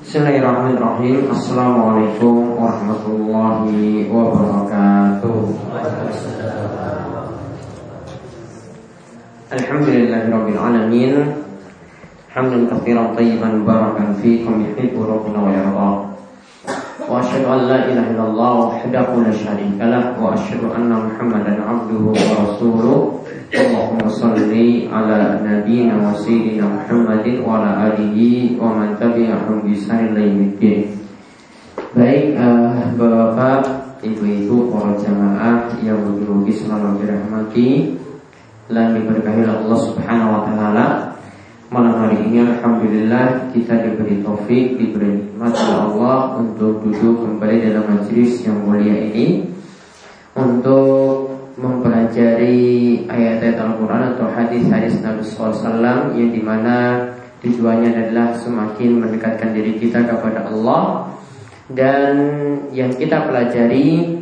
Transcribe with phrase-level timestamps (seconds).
[0.00, 1.26] Bismillahirrahmanirrahim.
[1.26, 5.42] Assalamualaikum warahmatullahi wabarakatuh.
[9.50, 11.42] Alhamdulillahirrabbilalamin
[12.30, 14.62] Hamdan kathiran tayyiban barakan fikum.
[14.70, 16.09] Yuhibbu rabbuna wa yarda
[17.10, 22.98] وأشهد أن لا إله إلا الله وحده لا شريك له وأشهد أن محمدا عبده ورسوله
[23.50, 24.38] اللهم صل
[24.94, 28.18] على نبينا وسيدنا محمد وعلى آله
[28.62, 30.82] ومن تبعهم بإحسان إلى يوم الدين
[31.90, 33.66] Baik uh, Bapak,
[34.06, 37.98] Ibu-ibu, para jamaah yang menjuluki selalu dirahmati
[38.70, 41.09] dan diberkahi Allah Subhanahu wa taala.
[41.70, 47.94] Malam hari ini Alhamdulillah kita diberi taufik, diberi nikmat oleh Allah untuk duduk kembali dalam
[47.94, 49.46] majelis yang mulia ini.
[50.34, 57.06] Untuk mempelajari ayat-ayat Al-Quran atau hadis-hadis Nabi SAW yang di mana
[57.38, 61.14] tujuannya adalah semakin mendekatkan diri kita kepada Allah.
[61.70, 62.10] Dan
[62.74, 64.18] yang kita pelajari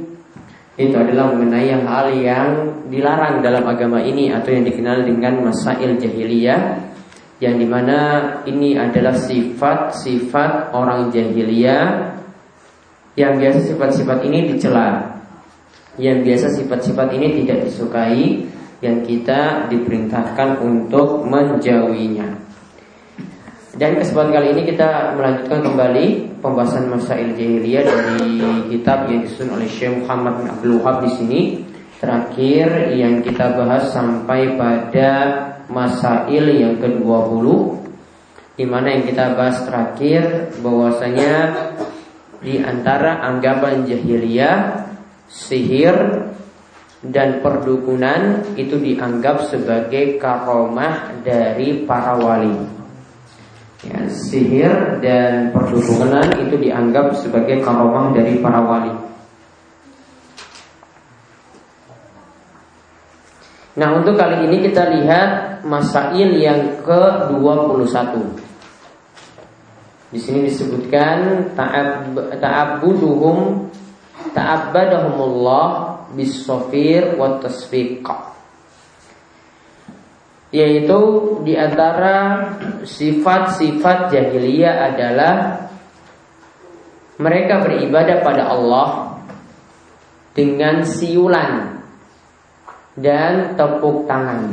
[0.77, 2.49] itu adalah mengenai hal yang
[2.93, 6.88] dilarang dalam agama ini atau yang dikenal dengan masail jahiliyah
[7.39, 7.99] yang di mana
[8.51, 12.19] ini adalah sifat-sifat orang jahiliyah
[13.15, 15.19] yang biasa sifat-sifat ini dicela.
[15.99, 18.47] Yang biasa sifat-sifat ini tidak disukai
[18.79, 22.39] yang kita diperintahkan untuk menjauhinya.
[23.79, 26.07] Dan kesempatan kali ini kita melanjutkan kembali
[26.43, 28.43] pembahasan masail jahiliyah dari
[28.75, 31.41] kitab yang disusun oleh Syekh Muhammad bin Abdul Wahab di sini.
[31.99, 35.11] Terakhir yang kita bahas sampai pada
[35.69, 37.47] masail yang ke-20
[38.59, 41.35] di mana yang kita bahas terakhir bahwasanya
[42.43, 44.89] di antara anggapan jahiliyah
[45.31, 45.95] sihir
[47.05, 52.59] dan perdukunan itu dianggap sebagai karomah dari para wali.
[53.87, 58.91] Ya, sihir dan perdukunan itu dianggap sebagai karomah dari para wali.
[63.79, 67.87] Nah untuk kali ini kita lihat masail yang ke-21.
[70.11, 71.55] Di sini disebutkan
[72.43, 73.71] ta'abbuduhum
[74.35, 75.67] ta'abbadahumullah
[76.19, 78.03] bis-safir wa tasfiq
[80.49, 81.01] yaitu
[81.45, 82.41] di antara
[82.81, 85.35] sifat-sifat jahiliyah adalah
[87.21, 89.21] mereka beribadah pada Allah
[90.33, 91.78] dengan siulan
[92.99, 94.53] dan tepuk tangan.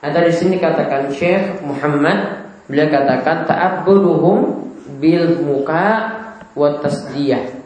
[0.00, 4.38] Ada di sini katakan Syekh Muhammad beliau katakan ta'abbuduhum
[4.96, 6.16] bil muka
[6.56, 7.60] wa tasdiyah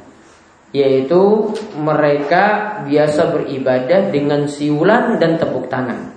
[0.74, 6.10] yaitu mereka biasa beribadah dengan siulan dan tepuk tangan.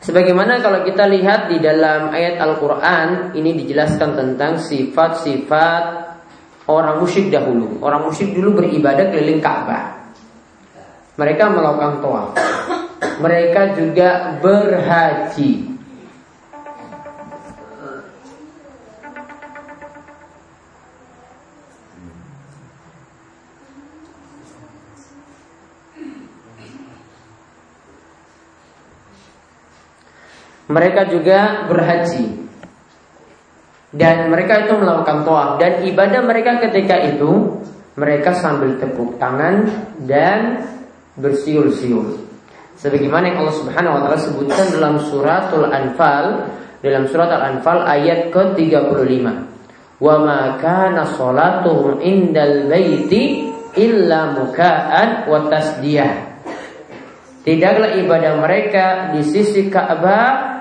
[0.00, 5.82] Sebagaimana kalau kita lihat di dalam ayat Al-Quran Ini dijelaskan tentang sifat-sifat
[6.70, 7.82] orang musyrik dahulu.
[7.84, 10.00] Orang musyrik dulu beribadah keliling Ka'bah.
[11.20, 12.24] Mereka melakukan toa
[13.20, 15.79] Mereka juga berhaji
[30.70, 32.40] mereka juga berhaji
[33.90, 37.58] dan mereka itu melakukan toa dan ibadah mereka ketika itu
[37.98, 39.66] mereka sambil tepuk tangan
[40.06, 40.62] dan
[41.18, 42.22] bersiul-siul.
[42.78, 46.48] Sebagaimana yang Allah Subhanahu wa taala sebutkan dalam suratul Anfal
[46.80, 49.24] dalam surat Al-Anfal ayat ke-35.
[50.00, 56.40] Wa ma kana salatuhum indal baiti illa muka'an wa tasdiyah.
[57.44, 60.59] Tidaklah ibadah mereka di sisi Ka'bah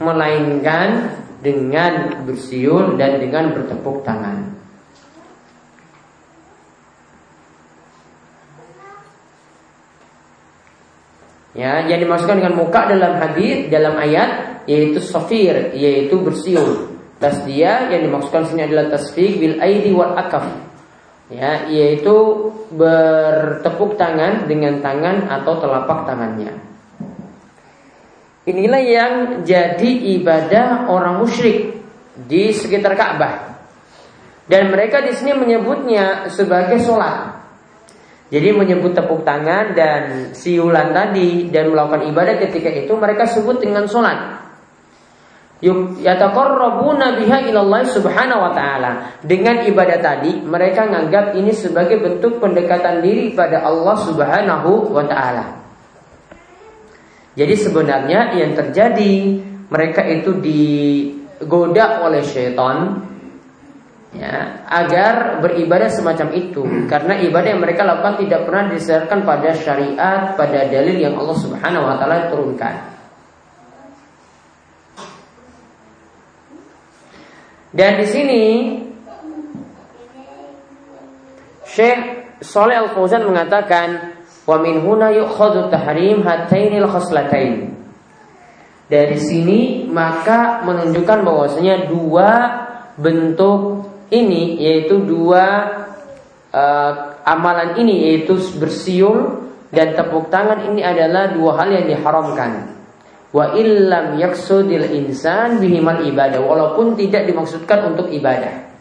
[0.00, 4.56] melainkan dengan bersiul dan dengan bertepuk tangan.
[11.54, 16.98] Ya, yang dimaksudkan dengan muka dalam hadis dalam ayat yaitu safir, yaitu bersiul.
[17.22, 20.50] Tasdiyah yang dimaksudkan sini adalah tasfiq bil aidi wal akaf.
[21.30, 26.73] Ya, yaitu bertepuk tangan dengan tangan atau telapak tangannya.
[28.44, 31.80] Inilah yang jadi ibadah orang musyrik
[32.12, 33.56] di sekitar Ka'bah.
[34.44, 37.40] Dan mereka di sini menyebutnya sebagai sholat.
[38.28, 40.02] Jadi menyebut tepuk tangan dan
[40.36, 44.44] siulan tadi dan melakukan ibadah ketika itu mereka sebut dengan sholat.
[45.64, 49.24] yataqarrabuna biha ilallah subhanahu wa ta'ala.
[49.24, 55.63] Dengan ibadah tadi, mereka menganggap ini sebagai bentuk pendekatan diri pada Allah subhanahu wa ta'ala.
[57.34, 59.14] Jadi sebenarnya yang terjadi,
[59.66, 63.02] mereka itu digoda oleh syaitan
[64.14, 70.20] ya, agar beribadah semacam itu karena ibadah yang mereka lakukan tidak pernah disediakan pada syariat
[70.38, 72.94] pada dalil yang Allah Subhanahu wa taala turunkan.
[77.74, 78.42] Dan di sini
[81.66, 81.98] Syekh
[82.38, 84.13] Saleh Al Fauzan mengatakan
[84.44, 85.12] wa min huna
[86.24, 87.72] hatainil khoslatain.
[88.84, 92.28] Dari sini maka menunjukkan bahwasanya dua
[93.00, 95.44] bentuk ini yaitu dua
[96.52, 96.92] uh,
[97.24, 102.74] amalan ini yaitu bersiul dan tepuk tangan ini adalah dua hal yang diharamkan
[103.34, 108.73] wa illam yaksudil insan bihimal ibadah walaupun tidak dimaksudkan untuk ibadah.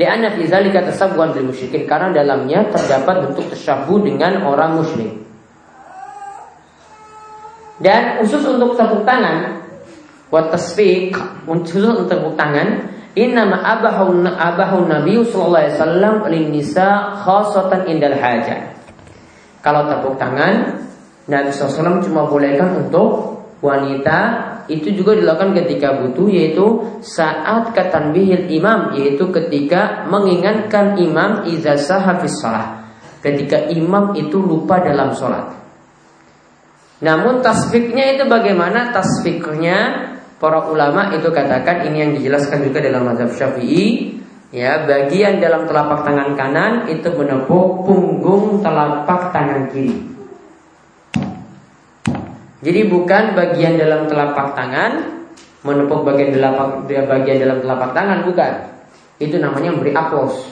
[0.00, 5.20] Lianna fi zalika tasabbuhan bil musyrikin karena dalamnya terdapat bentuk tasyabuh dengan orang musyrik.
[7.82, 9.58] Dan khusus untuk tepuk tangan
[10.32, 11.12] wa tasfiq
[11.44, 18.16] khusus untuk tepuk tangan Inna abahu abahu Nabi sallallahu alaihi wasallam lin nisa khasatan indal
[18.16, 18.72] hajah.
[19.60, 20.80] Kalau tepuk tangan
[21.28, 24.18] Nabi SAW cuma bolehkan untuk wanita
[24.66, 26.66] itu juga dilakukan ketika butuh yaitu
[27.00, 32.82] saat katanbihil imam yaitu ketika mengingatkan imam iza hafiz salah.
[33.22, 35.54] Ketika imam itu lupa dalam sholat.
[37.06, 38.90] Namun tasfiknya itu bagaimana?
[38.90, 40.10] Tasfiknya
[40.42, 44.18] para ulama itu katakan ini yang dijelaskan juga dalam mazhab syafi'i
[44.50, 50.11] ya bagian dalam telapak tangan kanan itu menepuk punggung telapak tangan kiri
[52.62, 55.22] jadi bukan bagian dalam telapak tangan
[55.66, 58.52] menepuk bagian telapak bagian dalam telapak tangan bukan.
[59.18, 60.46] Itu namanya memberi aplaus.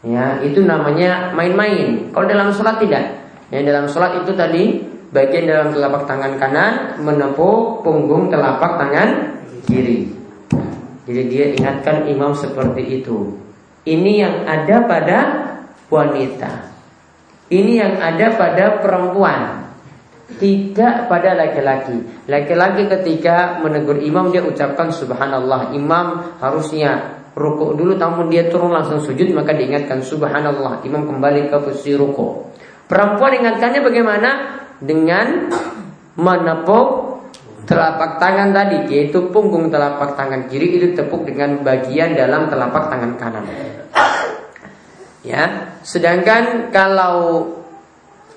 [0.00, 2.08] Ya, itu namanya main-main.
[2.16, 3.28] Kalau dalam sholat tidak.
[3.52, 6.72] Ya, dalam sholat itu tadi bagian dalam telapak tangan kanan
[7.04, 10.08] menepuk punggung telapak tangan kiri.
[11.04, 13.36] Jadi dia ingatkan imam seperti itu.
[13.84, 15.18] Ini yang ada pada
[15.92, 16.72] wanita.
[17.52, 19.65] Ini yang ada pada perempuan.
[20.26, 22.26] Tidak pada laki-laki.
[22.26, 25.70] Laki-laki ketika menegur imam dia ucapkan subhanallah.
[25.70, 30.82] Imam harusnya rukuk dulu namun dia turun langsung sujud maka diingatkan subhanallah.
[30.82, 32.58] Imam kembali ke posisi rukuk.
[32.90, 34.30] Perempuan ingatkannya bagaimana?
[34.82, 35.46] Dengan
[36.18, 36.88] menepuk
[37.66, 43.12] telapak tangan tadi yaitu punggung telapak tangan kiri itu tepuk dengan bagian dalam telapak tangan
[43.14, 43.44] kanan.
[45.26, 47.50] Ya, sedangkan kalau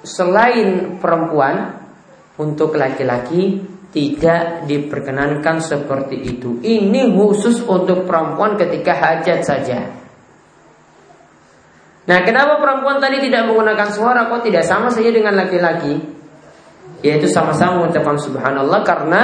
[0.01, 1.79] selain perempuan
[2.39, 3.59] untuk laki-laki
[3.89, 6.63] tidak diperkenankan seperti itu.
[6.63, 9.80] Ini khusus untuk perempuan ketika hajat saja.
[12.09, 16.00] Nah, kenapa perempuan tadi tidak menggunakan suara kok tidak sama saja dengan laki-laki?
[17.06, 19.21] Yaitu sama-sama mengucapkan subhanallah karena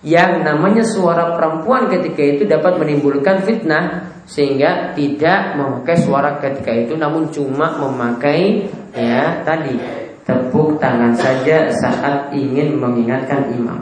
[0.00, 6.96] yang namanya suara perempuan ketika itu dapat menimbulkan fitnah sehingga tidak memakai suara ketika itu
[6.96, 13.80] namun cuma memakai ya tadi tepuk tangan saja saat ingin mengingatkan imam.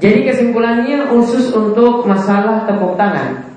[0.00, 3.52] Jadi kesimpulannya khusus untuk masalah tepuk tangan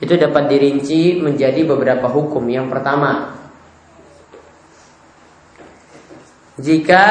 [0.00, 2.48] itu dapat dirinci menjadi beberapa hukum.
[2.48, 3.36] Yang pertama,
[6.56, 7.04] jika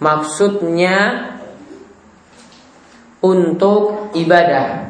[0.00, 1.28] maksudnya
[3.20, 4.88] untuk ibadah.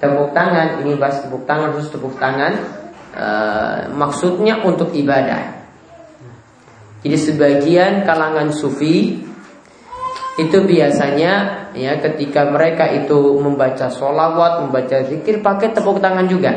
[0.00, 2.79] Tepuk tangan, ini bahas tepuk tangan, khusus tepuk tangan
[3.10, 5.58] Eh, maksudnya untuk ibadah.
[7.02, 9.18] Jadi sebagian kalangan sufi
[10.38, 16.54] itu biasanya ya ketika mereka itu membaca sholawat, membaca zikir pakai tepuk tangan juga.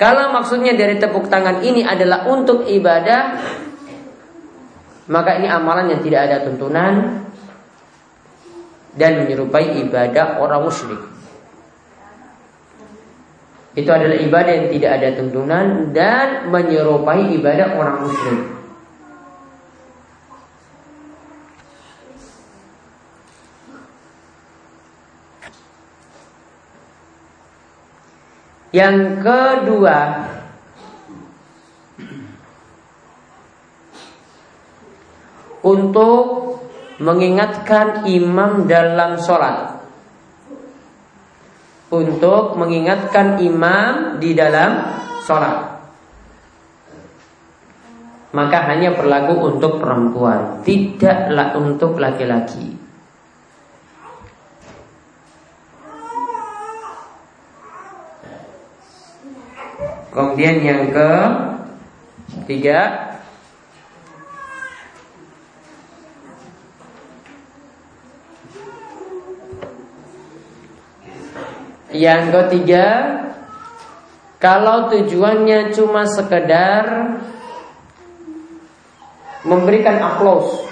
[0.00, 3.36] Kalau maksudnya dari tepuk tangan ini adalah untuk ibadah,
[5.12, 6.94] maka ini amalan yang tidak ada tuntunan
[8.96, 11.15] dan menyerupai ibadah orang musyrik.
[13.76, 18.56] Itu adalah ibadah yang tidak ada tuntunan dan menyerupai ibadah orang musyrik.
[28.72, 29.98] Yang kedua,
[35.60, 36.24] untuk
[36.96, 39.75] mengingatkan imam dalam sholat
[41.90, 44.70] untuk mengingatkan imam di dalam
[45.22, 45.76] sholat.
[48.36, 52.76] maka hanya berlaku untuk perempuan, tidaklah untuk laki-laki.
[60.12, 61.12] Kemudian yang ke
[62.44, 63.08] tiga
[71.96, 72.86] Yang ketiga
[74.36, 77.16] Kalau tujuannya cuma sekedar
[79.48, 80.66] Memberikan aplaus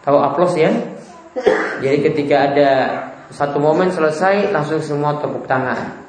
[0.00, 0.72] Tahu aplaus ya?
[1.80, 2.70] Jadi ketika ada
[3.30, 6.02] satu momen selesai langsung semua tepuk tangan.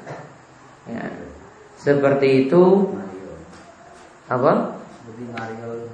[0.90, 1.06] Ya.
[1.78, 2.90] Seperti itu
[4.26, 4.80] apa?
[5.32, 5.86] Mario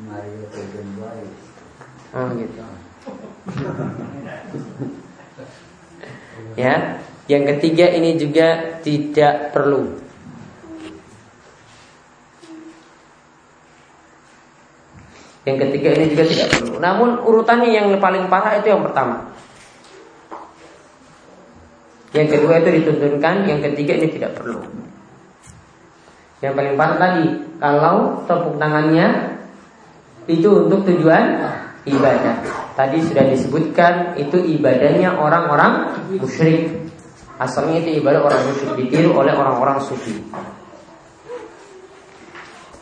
[0.00, 0.42] Mario
[2.14, 2.62] Oh gitu.
[6.54, 9.98] ya, yang ketiga ini juga tidak perlu.
[15.42, 16.74] Yang ketiga ini juga tidak perlu.
[16.78, 19.34] Namun urutannya yang paling parah itu yang pertama.
[22.14, 24.62] Yang kedua itu dituntunkan, yang ketiga ini tidak perlu.
[26.38, 27.26] Yang paling parah tadi,
[27.58, 29.34] kalau tepuk tangannya
[30.30, 31.42] itu untuk tujuan
[31.84, 32.34] ibadah.
[32.74, 36.72] Tadi sudah disebutkan itu ibadahnya orang-orang musyrik.
[37.36, 40.16] Asalnya itu ibadah orang musyrik ditiru oleh orang-orang sufi.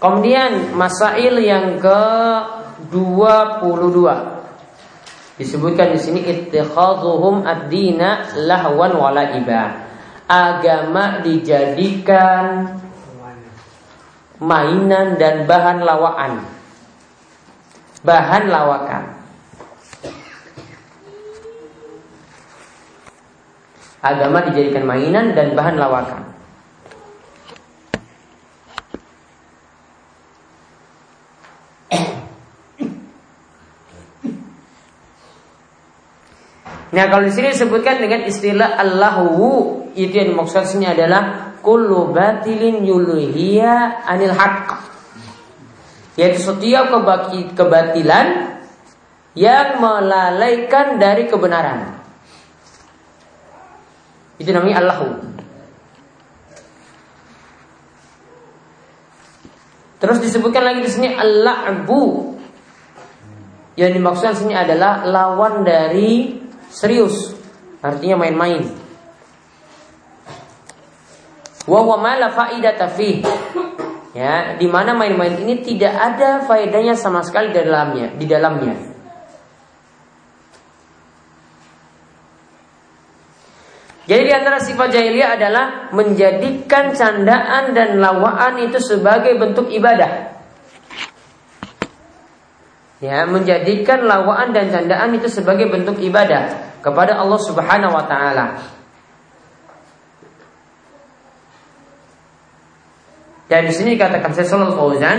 [0.02, 2.02] Kemudian masail yang ke
[2.90, 9.86] 22 disebutkan di sini ittikhadhuhum ad-dina lahwan walaiba.
[10.26, 12.66] Agama dijadikan
[14.42, 16.61] mainan dan bahan lawaan
[18.02, 19.02] bahan lawakan.
[24.02, 26.22] Agama dijadikan mainan dan bahan lawakan.
[36.92, 39.40] Nah kalau di sini disebutkan dengan istilah Allahu
[39.96, 44.91] itu yang dimaksudnya adalah kullu batilin yuluhiya anil haqq
[46.16, 46.92] yaitu setiap
[47.56, 48.26] kebatilan
[49.32, 51.96] yang melalaikan dari kebenaran.
[54.36, 55.08] Itu namanya Allahu.
[60.02, 62.34] Terus disebutkan lagi di sini al-la'bu.
[63.78, 67.32] Yang dimaksudkan sini adalah lawan dari serius.
[67.80, 68.66] Artinya main-main.
[71.64, 72.90] Wa wa ma la fa'idata
[74.12, 78.92] ya di mana main-main ini tidak ada faedahnya sama sekali di dalamnya di dalamnya
[84.02, 85.64] Jadi di antara sifat jahiliyah adalah
[85.94, 90.42] menjadikan candaan dan lawaan itu sebagai bentuk ibadah.
[92.98, 98.58] Ya, menjadikan lawaan dan candaan itu sebagai bentuk ibadah kepada Allah Subhanahu wa taala.
[103.50, 105.18] Dan di sini dikatakan Syaikh Fauzan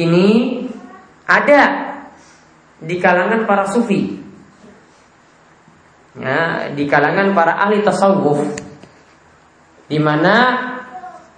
[0.00, 0.60] ini
[1.28, 1.62] ada
[2.80, 4.18] di kalangan para sufi.
[6.18, 8.42] Ya, di kalangan para ahli tasawuf
[9.86, 10.34] di mana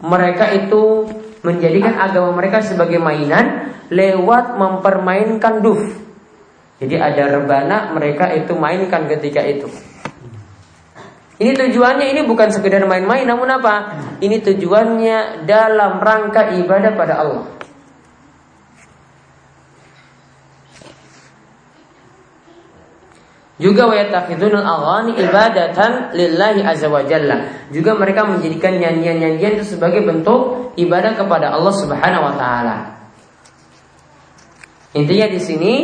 [0.01, 1.09] mereka itu
[1.45, 5.81] menjadikan agama mereka sebagai mainan lewat mempermainkan duf.
[6.81, 9.69] Jadi ada rebana mereka itu mainkan ketika itu.
[11.43, 13.99] Ini tujuannya ini bukan sekedar main-main namun apa?
[14.23, 17.45] Ini tujuannya dalam rangka ibadah pada Allah.
[23.59, 23.91] Juga
[25.19, 27.03] ibadatan lillahi azza wa.
[27.75, 32.77] Juga mereka menjadikan nyanyian-nyanyian itu sebagai bentuk ibadah kepada Allah Subhanahu wa taala.
[34.95, 35.75] Intinya di sini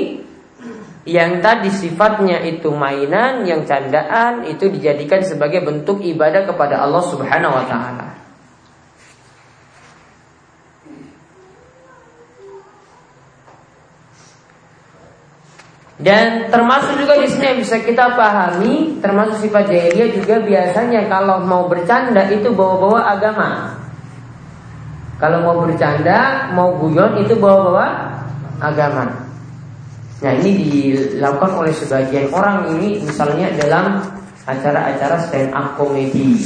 [1.09, 7.57] yang tadi sifatnya itu mainan, yang candaan itu dijadikan sebagai bentuk ibadah kepada Allah Subhanahu
[7.57, 8.09] wa taala.
[15.99, 21.43] Dan termasuk juga di sini yang bisa kita pahami, termasuk sifat jahiliyah juga biasanya kalau
[21.43, 23.75] mau bercanda itu bawa-bawa agama.
[25.19, 28.15] Kalau mau bercanda, mau guyon itu bawa-bawa
[28.63, 29.28] agama.
[30.19, 34.03] Nah ini dilakukan oleh sebagian orang ini misalnya dalam
[34.43, 36.43] acara-acara stand up comedy.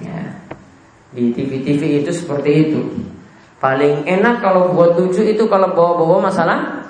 [0.00, 0.32] Ya.
[1.12, 2.80] Di TV-TV itu seperti itu.
[3.60, 6.82] Paling enak kalau buat lucu itu kalau bawa-bawa masalah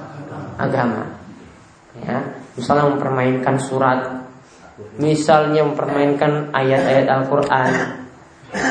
[0.57, 1.05] agama.
[2.01, 2.25] Ya,
[2.57, 4.25] misalnya mempermainkan surat,
[4.97, 7.73] misalnya mempermainkan ayat-ayat Al-Qur'an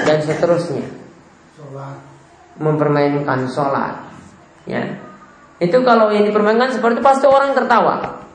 [0.08, 0.88] dan seterusnya.
[2.58, 4.02] Mempermainkan sholat.
[4.66, 5.11] Ya.
[5.62, 8.26] Itu kalau yang dipermainkan seperti itu pasti orang tertawa.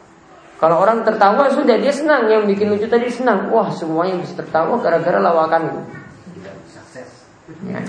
[0.63, 3.51] Kalau orang tertawa sudah dia senang, yang bikin lucu tadi senang.
[3.51, 5.85] Wah semuanya bisa tertawa gara-gara lawakan.
[7.67, 7.83] Ya.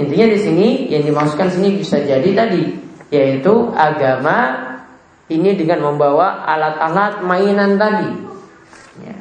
[0.00, 2.72] Intinya di sini yang dimaksudkan sini bisa jadi tadi
[3.10, 4.70] yaitu agama
[5.28, 8.10] ini dengan membawa alat-alat mainan tadi.
[9.04, 9.16] Ya.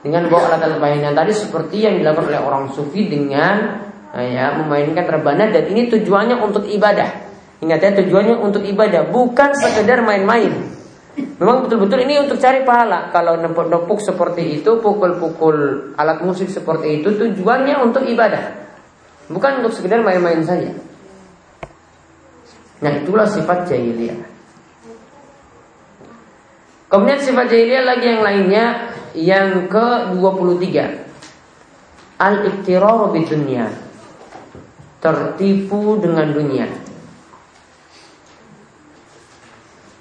[0.00, 3.84] Dengan membawa alat-alat mainan tadi seperti yang dilakukan oleh orang sufi dengan
[4.14, 7.23] ya memainkan rebana dan ini tujuannya untuk ibadah.
[7.64, 10.52] Ingat ya tujuannya untuk ibadah bukan sekedar main-main.
[11.14, 13.08] Memang betul-betul ini untuk cari pahala.
[13.08, 15.56] Kalau nepuk-nepuk seperti itu, pukul-pukul
[15.96, 18.68] alat musik seperti itu, tujuannya untuk ibadah.
[19.32, 20.76] Bukan untuk sekedar main-main saja.
[22.84, 24.20] Nah itulah sifat jahiliyah.
[26.92, 28.64] Kemudian sifat jahiliyah lagi yang lainnya
[29.16, 30.68] yang ke-23.
[32.20, 33.72] Al-iktiraru dunia.
[35.00, 36.83] Tertipu dengan dunia.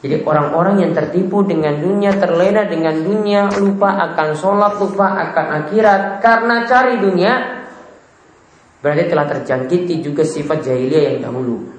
[0.04, 6.20] Jadi orang-orang yang tertipu dengan dunia, terlena dengan dunia, lupa akan sholat, lupa akan akhirat
[6.20, 7.64] karena cari dunia,
[8.84, 11.72] berarti telah terjangkiti juga sifat jahiliyah yang dahulu.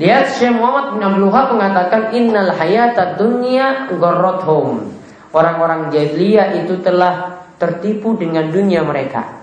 [0.00, 3.84] Lihat Syekh Muhammad bin Abdul mengatakan innal hayata dunya
[4.48, 4.96] home.
[5.36, 9.41] Orang-orang jahiliyah itu telah tertipu dengan dunia mereka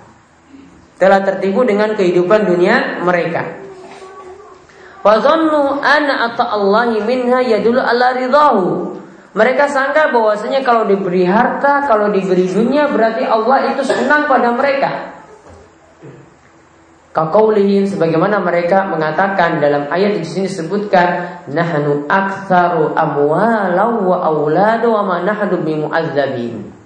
[0.99, 3.63] telah tertipu dengan kehidupan dunia mereka.
[5.79, 8.99] Anna ata'allahi minha ala ridahu.
[9.29, 15.15] Mereka sangka bahwasanya kalau diberi harta, kalau diberi dunia berarti Allah itu senang pada mereka.
[17.09, 25.01] Kaqaulihim sebagaimana mereka mengatakan dalam ayat di sini disebutkan nahnu aktsaru amwalan wa auladu wa
[25.01, 26.78] ma nahnu.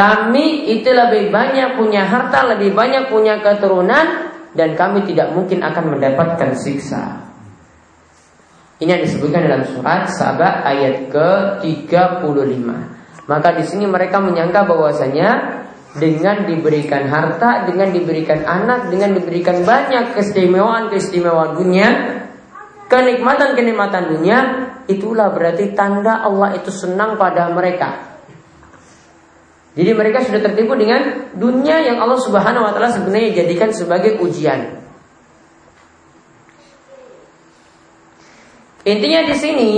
[0.00, 5.92] Kami itu lebih banyak punya harta, lebih banyak punya keturunan dan kami tidak mungkin akan
[5.92, 7.20] mendapatkan siksa.
[8.80, 12.64] Ini yang disebutkan dalam surat Sabah ayat ke-35.
[13.28, 15.60] Maka di sini mereka menyangka bahwasanya
[16.00, 21.88] dengan diberikan harta, dengan diberikan anak, dengan diberikan banyak keistimewaan-keistimewaan dunia,
[22.88, 24.38] kenikmatan-kenikmatan dunia,
[24.88, 28.09] itulah berarti tanda Allah itu senang pada mereka.
[29.70, 34.82] Jadi mereka sudah tertipu dengan dunia yang Allah Subhanahu wa taala sebenarnya jadikan sebagai ujian.
[38.82, 39.70] Intinya di sini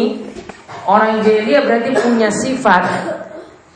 [0.88, 2.82] orang jahiliyah berarti punya sifat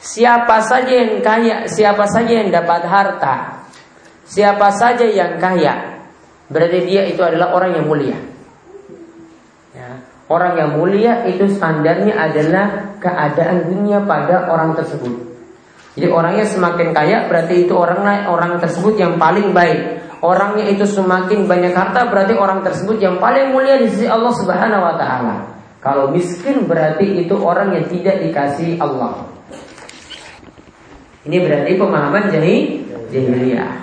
[0.01, 3.67] siapa saja yang kaya, siapa saja yang dapat harta,
[4.25, 6.01] siapa saja yang kaya,
[6.49, 8.19] berarti dia itu adalah orang yang mulia.
[9.77, 10.01] Ya.
[10.33, 15.36] Orang yang mulia itu standarnya adalah keadaan dunia pada orang tersebut.
[15.97, 20.05] Jadi orangnya semakin kaya berarti itu orang orang tersebut yang paling baik.
[20.21, 24.85] Orangnya itu semakin banyak harta berarti orang tersebut yang paling mulia di sisi Allah Subhanahu
[24.85, 25.37] wa taala.
[25.81, 29.25] Kalau miskin berarti itu orang yang tidak dikasih Allah.
[31.25, 33.75] Ini berarti pemahaman jahiliyah.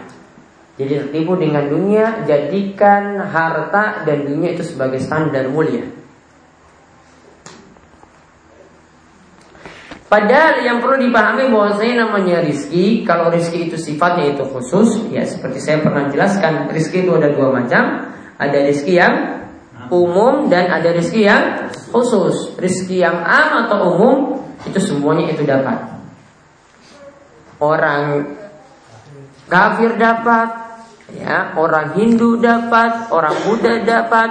[0.73, 5.85] Jadi tertipu dengan dunia, jadikan harta dan dunia itu sebagai standar mulia.
[10.13, 15.25] Padahal yang perlu dipahami bahwa saya namanya rizki Kalau rizki itu sifatnya itu khusus Ya
[15.25, 18.13] seperti saya pernah jelaskan Rizki itu ada dua macam.
[18.37, 19.41] Ada rizki yang
[19.89, 22.53] umum dan ada rizki yang khusus.
[22.61, 24.17] Rizki yang am atau umum
[24.69, 25.81] Itu semuanya itu dapat.
[27.57, 28.37] Orang
[29.49, 30.77] kafir dapat
[31.09, 31.57] ya.
[31.57, 34.29] Orang Hindu dapat Orang Buddha dapat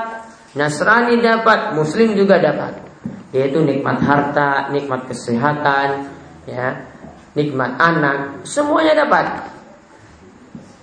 [0.54, 2.91] Nasrani dapat Muslim juga dapat
[3.32, 6.12] yaitu nikmat harta, nikmat kesehatan,
[6.44, 6.84] ya,
[7.32, 9.48] nikmat anak, semuanya dapat.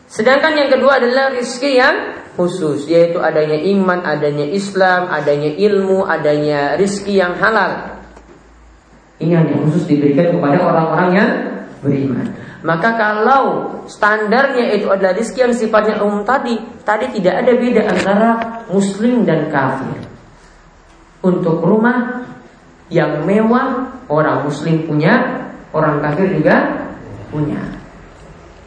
[0.10, 6.74] Sedangkan yang kedua adalah rizki yang khusus, yaitu adanya iman, adanya Islam, adanya ilmu, adanya
[6.74, 8.02] rizki yang halal.
[9.22, 11.32] Ini hanya khusus diberikan kepada orang-orang yang
[11.86, 12.26] beriman.
[12.66, 13.44] Maka kalau
[13.86, 18.30] standarnya itu adalah rizki yang sifatnya umum tadi, tadi tidak ada beda antara
[18.74, 20.02] muslim dan kafir.
[21.20, 22.26] Untuk rumah
[22.90, 26.56] yang mewah orang muslim punya, orang kafir juga
[27.30, 27.62] punya.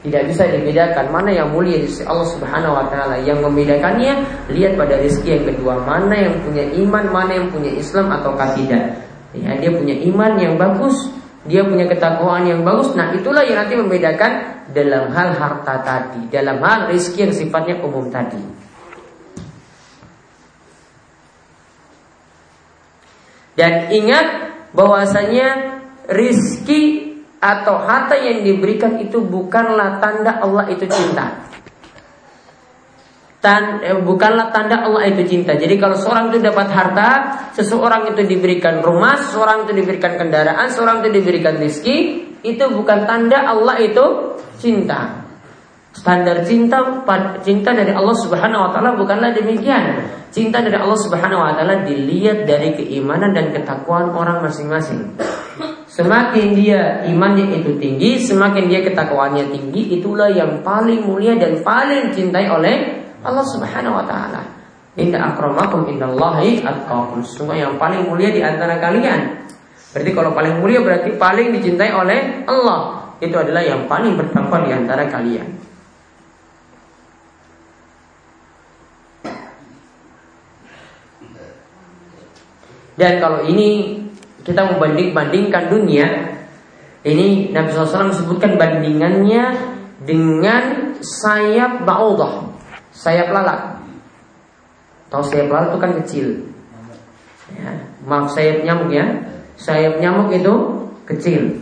[0.02, 3.22] Tidak bisa dibedakan mana yang mulia di sisi Allah Subhanahu wa taala.
[3.22, 4.18] Yang membedakannya
[4.50, 8.98] lihat pada rezeki yang kedua, mana yang punya iman, mana yang punya Islam atau tidak.
[9.30, 11.06] Ya, dia punya iman yang bagus,
[11.46, 12.98] dia punya ketakwaan yang bagus.
[12.98, 14.32] Nah, itulah yang nanti membedakan
[14.74, 18.61] dalam hal harta tadi, dalam hal rezeki yang sifatnya umum tadi.
[23.52, 24.26] Dan ingat
[24.72, 27.12] bahwasanya rizki
[27.42, 31.50] atau harta yang diberikan itu bukanlah tanda Allah itu cinta.
[33.42, 35.58] Tan, eh, bukanlah tanda Allah itu cinta.
[35.58, 37.08] Jadi kalau seorang itu dapat harta,
[37.58, 41.96] seseorang itu diberikan rumah, seseorang itu diberikan kendaraan, seseorang itu diberikan rizki,
[42.46, 45.21] itu bukan tanda Allah itu cinta.
[45.92, 46.80] Standar cinta
[47.44, 50.00] cinta dari Allah Subhanahu wa taala bukanlah demikian.
[50.32, 55.12] Cinta dari Allah Subhanahu wa taala dilihat dari keimanan dan ketakwaan orang masing-masing.
[55.92, 62.08] Semakin dia imannya itu tinggi, semakin dia ketakwaannya tinggi, itulah yang paling mulia dan paling
[62.16, 64.40] cintai oleh Allah Subhanahu wa taala.
[64.96, 67.20] Inna akramakum indallahi atqakum.
[67.20, 69.44] Semua yang paling mulia di antara kalian.
[69.92, 73.12] Berarti kalau paling mulia berarti paling dicintai oleh Allah.
[73.20, 75.61] Itu adalah yang paling bertakwa di antara kalian.
[83.02, 83.98] Dan kalau ini
[84.46, 86.06] kita membanding-bandingkan dunia,
[87.02, 89.74] ini Nabi SAW sebutkan bandingannya
[90.06, 92.52] dengan sayap ba'udah
[92.92, 93.80] sayap lalat.
[95.08, 96.26] Tahu sayap lalat itu kan kecil.
[97.52, 97.68] Ya,
[98.06, 99.06] maaf sayap nyamuk ya.
[99.58, 100.54] Sayap nyamuk itu
[101.08, 101.58] kecil.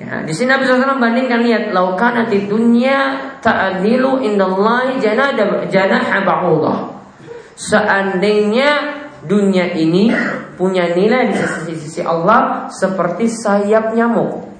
[0.00, 5.36] Ya, di sini Nabi SAW bandingkan lihat laukan di dunia ta'adilu indallahi janah
[5.68, 6.78] janaha ba'udah.
[7.54, 10.10] Seandainya dunia ini
[10.58, 14.50] punya nilai di sisi, sisi Allah seperti sayap nyamuk.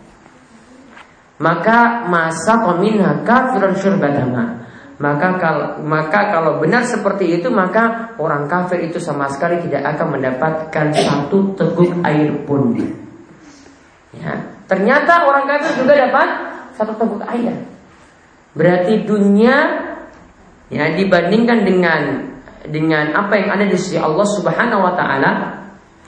[1.43, 4.63] Maka masa peminah kafiran syurbatama
[5.03, 10.15] maka kalau maka kalau benar seperti itu maka orang kafir itu sama sekali tidak akan
[10.15, 12.79] mendapatkan satu teguk air pun.
[14.15, 14.33] Ya,
[14.71, 16.29] ternyata orang kafir juga dapat
[16.79, 17.67] satu teguk air.
[18.55, 19.57] Berarti dunia
[20.71, 22.01] ya dibandingkan dengan
[22.69, 25.31] dengan apa yang ada di sisi Allah Subhanahu wa taala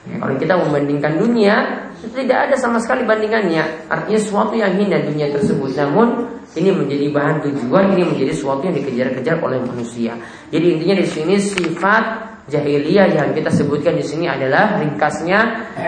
[0.04, 5.72] kalau kita membandingkan dunia tidak ada sama sekali bandingannya artinya sesuatu yang hina dunia tersebut
[5.74, 10.14] namun ini menjadi bahan tujuan, ini menjadi sesuatu yang dikejar-kejar oleh manusia.
[10.54, 12.04] Jadi intinya di sini sifat
[12.46, 15.38] jahiliyah yang kita sebutkan di sini adalah ringkasnya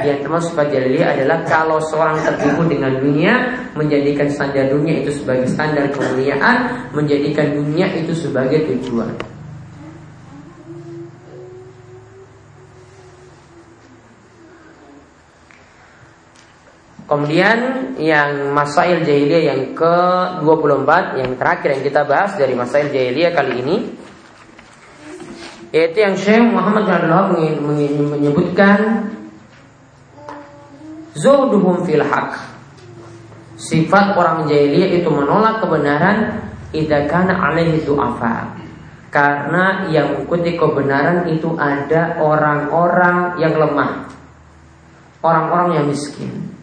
[0.03, 3.35] yang termasuk sifat jahiliyah adalah kalau seorang tertipu dengan dunia
[3.79, 9.36] menjadikan standar dunia itu sebagai standar kemuliaan, menjadikan dunia itu sebagai tujuan.
[17.07, 17.59] Kemudian
[18.03, 20.91] yang masail jahiliyah yang ke-24
[21.23, 23.77] Yang terakhir yang kita bahas dari masail jahiliyah kali ini
[25.71, 26.87] Yaitu yang Syekh Muhammad
[27.35, 27.63] bin
[28.11, 29.11] menyebutkan
[31.17, 32.37] Zuhduhum fil haq.
[33.57, 36.45] Sifat orang jahiliyah itu menolak kebenaran
[36.77, 38.53] Idza kana alaihi du'afa.
[39.09, 44.13] Karena yang mengikuti kebenaran itu ada orang-orang yang lemah
[45.25, 46.56] Orang-orang yang miskin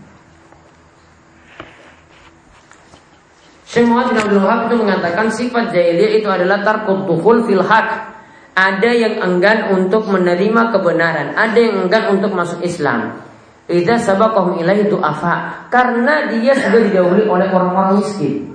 [3.73, 8.13] Syekh Muhammad bin Abdul Wahab itu mengatakan sifat jahiliyah itu adalah tarkut dukhul fil haq.
[8.53, 13.17] Ada yang enggan untuk menerima kebenaran, ada yang enggan untuk masuk Islam.
[13.65, 15.65] Idza sabaqahum ilaihi du'afa.
[15.73, 18.53] Karena dia sudah didahului oleh orang-orang miskin.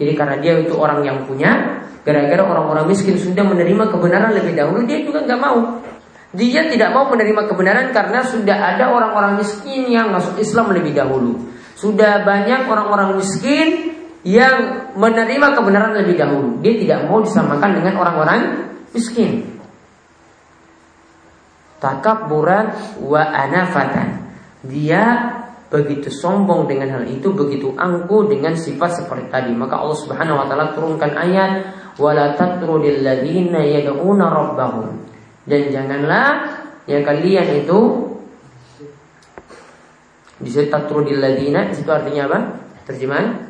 [0.00, 4.88] Jadi karena dia itu orang yang punya, gara-gara orang-orang miskin sudah menerima kebenaran lebih dahulu,
[4.88, 5.84] dia juga nggak mau.
[6.32, 11.51] Dia tidak mau menerima kebenaran karena sudah ada orang-orang miskin yang masuk Islam lebih dahulu.
[11.82, 16.62] Sudah banyak orang-orang miskin yang menerima kebenaran lebih dahulu.
[16.62, 18.40] Dia tidak mau disamakan dengan orang-orang
[18.94, 19.58] miskin.
[21.82, 22.70] Takabburan
[23.02, 24.30] wa anafatan.
[24.62, 25.02] Dia
[25.74, 29.50] begitu sombong dengan hal itu, begitu angkuh dengan sifat seperti tadi.
[29.50, 31.52] Maka Allah Subhanahu wa taala turunkan ayat
[31.98, 33.02] wala tatrudil
[34.22, 34.86] rabbahum.
[35.42, 36.26] Dan janganlah
[36.86, 38.11] ya kalian itu
[40.42, 42.38] di situ tatrudil ladina, di situ artinya apa?
[42.90, 43.48] Terjemahan?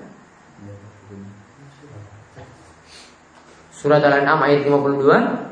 [3.73, 5.51] Surat Al-An'am ayat 52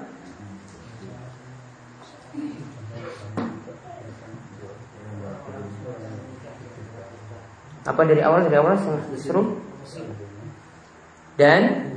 [7.80, 8.46] Apa dari awal?
[8.46, 8.78] Dari awal?
[9.18, 9.58] Seru?
[11.34, 11.90] Dan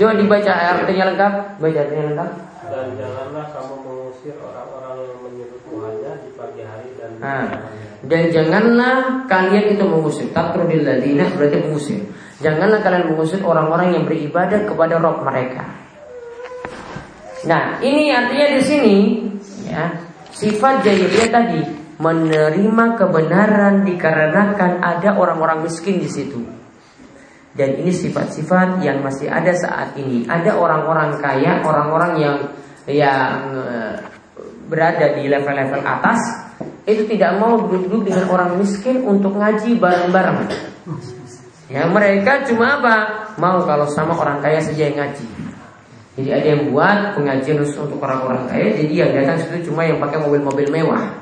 [0.00, 1.32] Coba dibaca artinya lengkap.
[1.60, 2.30] Baca artinya lengkap.
[2.70, 7.44] Dan janganlah kamu mengusir orang-orang yang menyebut Tuhannya di pagi hari dan nah,
[8.00, 10.32] dan janganlah kalian itu mengusir.
[10.32, 12.00] Takrudil ladina berarti mengusir.
[12.40, 15.68] Janganlah kalian mengusir orang-orang yang beribadah kepada Rob mereka.
[17.44, 18.96] Nah ini artinya di sini
[19.64, 19.88] ya
[20.28, 21.62] Sifat jahiliyah tadi
[22.00, 26.40] Menerima kebenaran dikarenakan ada orang-orang miskin di situ.
[27.52, 30.24] Dan ini sifat-sifat yang masih ada saat ini.
[30.24, 32.36] Ada orang-orang kaya, orang-orang yang
[32.88, 34.00] yang eh,
[34.64, 36.49] berada di level-level atas
[36.88, 40.48] itu tidak mau duduk dengan orang miskin untuk ngaji bareng-bareng.
[41.70, 42.94] Ya mereka cuma apa?
[43.38, 45.26] Mau kalau sama orang kaya saja yang ngaji.
[46.18, 50.02] Jadi ada yang buat pengajian khusus untuk orang-orang kaya, jadi yang datang situ cuma yang
[50.02, 51.16] pakai mobil-mobil mewah.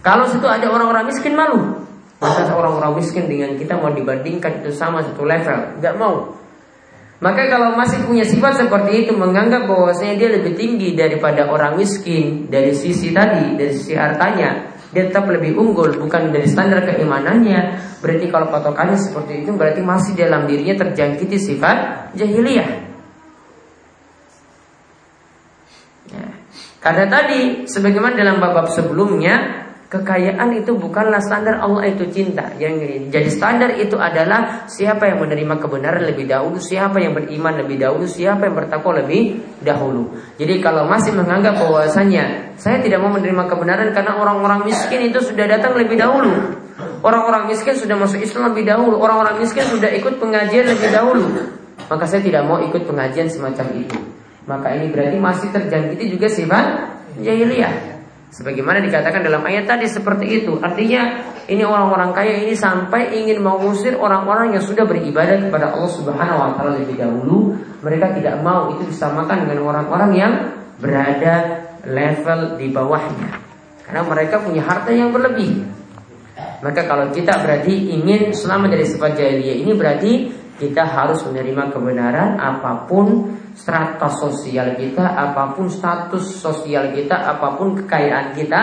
[0.00, 1.82] Kalau situ ada orang-orang miskin malu.
[2.16, 6.32] Masa orang-orang miskin dengan kita mau dibandingkan itu sama satu level, nggak mau.
[7.16, 12.52] Maka kalau masih punya sifat seperti itu menganggap bahwasanya dia lebih tinggi daripada orang miskin
[12.52, 17.80] dari sisi tadi, dari sisi hartanya, dia tetap lebih unggul bukan dari standar keimanannya.
[18.04, 22.70] Berarti kalau patokannya seperti itu berarti masih dalam dirinya terjangkiti sifat jahiliyah.
[26.12, 26.26] Ya.
[26.84, 32.50] Karena tadi sebagaimana dalam bab-bab sebelumnya Kekayaan itu bukanlah standar Allah itu cinta.
[32.58, 37.78] Yang jadi standar itu adalah siapa yang menerima kebenaran lebih dahulu, siapa yang beriman lebih
[37.78, 40.10] dahulu, siapa yang bertakwa lebih dahulu.
[40.42, 45.46] Jadi kalau masih menganggap bahwasanya saya tidak mau menerima kebenaran karena orang-orang miskin itu sudah
[45.46, 46.34] datang lebih dahulu.
[47.06, 51.30] Orang-orang miskin sudah masuk Islam lebih dahulu, orang-orang miskin sudah ikut pengajian lebih dahulu.
[51.86, 53.94] Maka saya tidak mau ikut pengajian semacam itu.
[54.50, 56.66] Maka ini berarti masih terjangkiti juga sifat
[57.22, 57.95] jahiliyah.
[58.26, 60.58] Sebagaimana dikatakan dalam ayat tadi seperti itu.
[60.58, 66.38] Artinya ini orang-orang kaya ini sampai ingin mengusir orang-orang yang sudah beribadah kepada Allah Subhanahu
[66.42, 67.54] wa taala lebih dahulu.
[67.86, 70.32] Mereka tidak mau itu disamakan dengan orang-orang yang
[70.82, 73.30] berada level di bawahnya.
[73.86, 75.62] Karena mereka punya harta yang berlebih.
[76.60, 80.12] Maka kalau kita berarti ingin selamat dari sifat jahiliyah ini berarti
[80.56, 87.56] kita harus menerima kebenaran apa pun strata sosial kita, apa pun status sosial kita, apa
[87.56, 88.60] pun kekayaan kita,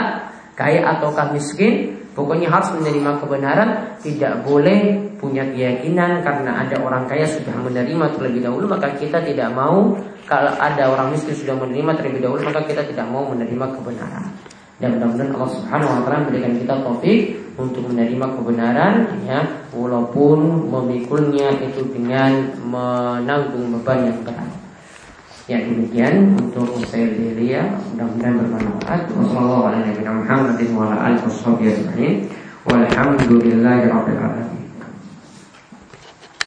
[0.54, 3.70] kaya ataukah miskin, pokoknya harus menerima kebenaran,
[4.02, 9.50] tidak boleh punya keyakinan karena ada orang kaya sudah menerima terlebih dahulu, maka kita tidak
[9.54, 9.98] mau.
[10.24, 14.24] Kalau ada orang miskin sudah menerima terlebih dahulu, maka kita tidak mau menerima kebenaran.
[14.82, 17.20] Dan mudah-mudahan Allah Subhanahu wa taala memberikan kita taufik
[17.60, 18.94] untuk menerima kebenaran
[19.30, 24.50] ya walaupun memikulnya itu dengan menanggung beban yang berat.
[25.44, 29.12] Ya demikian untuk saya Delia mudah-mudahan bermanfaat.
[29.12, 32.32] Wassalamualaikum warahmatullahi wabarakatuh.
[32.64, 34.63] Walhamdulillahirabbil alamin.